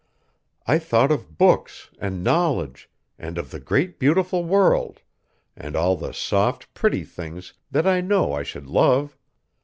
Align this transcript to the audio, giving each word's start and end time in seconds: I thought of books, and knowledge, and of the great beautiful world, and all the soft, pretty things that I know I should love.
I 0.65 0.79
thought 0.79 1.11
of 1.11 1.37
books, 1.37 1.91
and 1.99 2.23
knowledge, 2.23 2.89
and 3.19 3.37
of 3.37 3.51
the 3.51 3.59
great 3.59 3.99
beautiful 3.99 4.43
world, 4.43 5.01
and 5.55 5.75
all 5.75 5.95
the 5.95 6.11
soft, 6.11 6.73
pretty 6.73 7.03
things 7.03 7.53
that 7.69 7.85
I 7.85 8.01
know 8.01 8.33
I 8.33 8.41
should 8.41 8.65
love. 8.65 9.15